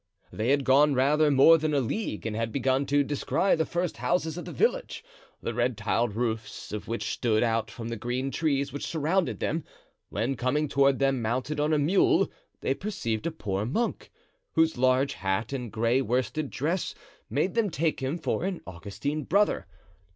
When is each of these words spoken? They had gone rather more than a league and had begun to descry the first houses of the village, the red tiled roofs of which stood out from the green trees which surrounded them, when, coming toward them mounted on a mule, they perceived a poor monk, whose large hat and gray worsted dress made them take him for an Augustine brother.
They 0.33 0.49
had 0.49 0.63
gone 0.63 0.95
rather 0.95 1.29
more 1.29 1.59
than 1.59 1.75
a 1.75 1.79
league 1.79 2.25
and 2.25 2.35
had 2.35 2.51
begun 2.51 2.87
to 2.87 3.03
descry 3.03 3.53
the 3.55 3.67
first 3.67 3.97
houses 3.97 4.35
of 4.35 4.45
the 4.45 4.51
village, 4.51 5.03
the 5.43 5.53
red 5.53 5.77
tiled 5.77 6.15
roofs 6.15 6.71
of 6.71 6.87
which 6.87 7.11
stood 7.13 7.43
out 7.43 7.69
from 7.69 7.89
the 7.89 7.95
green 7.95 8.31
trees 8.31 8.73
which 8.73 8.83
surrounded 8.87 9.39
them, 9.39 9.63
when, 10.09 10.33
coming 10.35 10.67
toward 10.67 10.97
them 10.97 11.21
mounted 11.21 11.59
on 11.59 11.71
a 11.71 11.77
mule, 11.77 12.31
they 12.61 12.73
perceived 12.73 13.27
a 13.27 13.31
poor 13.31 13.63
monk, 13.63 14.11
whose 14.53 14.75
large 14.75 15.13
hat 15.13 15.53
and 15.53 15.71
gray 15.71 16.01
worsted 16.01 16.49
dress 16.49 16.95
made 17.29 17.53
them 17.53 17.69
take 17.69 17.99
him 17.99 18.17
for 18.17 18.43
an 18.43 18.59
Augustine 18.65 19.23
brother. 19.23 19.67